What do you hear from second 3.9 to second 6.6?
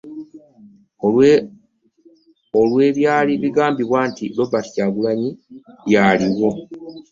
nti Robert Kyagulanyi yaliwo